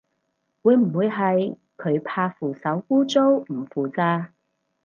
[0.63, 4.31] 會唔會係佢怕扶手污糟唔扶咋